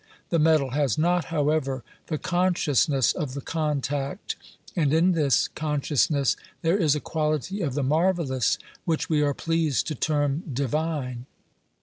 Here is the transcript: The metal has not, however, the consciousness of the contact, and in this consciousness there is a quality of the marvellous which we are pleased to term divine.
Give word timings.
The 0.29 0.39
metal 0.39 0.71
has 0.71 0.97
not, 0.97 1.25
however, 1.25 1.83
the 2.07 2.17
consciousness 2.17 3.13
of 3.13 3.35
the 3.35 3.39
contact, 3.39 4.35
and 4.75 4.91
in 4.91 5.11
this 5.11 5.47
consciousness 5.49 6.35
there 6.63 6.75
is 6.75 6.95
a 6.95 6.99
quality 6.99 7.61
of 7.61 7.75
the 7.75 7.83
marvellous 7.83 8.57
which 8.83 9.09
we 9.09 9.21
are 9.21 9.35
pleased 9.35 9.85
to 9.89 9.93
term 9.93 10.41
divine. 10.51 11.27